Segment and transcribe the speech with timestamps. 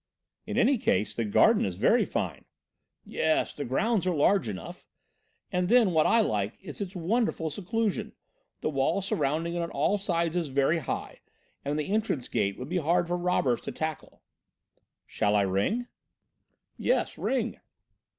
[0.47, 2.45] "In any case, the garden is very fine."
[3.05, 4.87] "Yes, the grounds are large enough.
[5.51, 8.13] And then what I like is its wonderful seclusion:
[8.61, 11.19] the wall surrounding it on all sides is very high,
[11.63, 14.23] and the entrance gate would be hard for robbers to tackle."
[15.05, 15.85] "Shall I ring?"
[16.77, 17.59] "Yes, ring."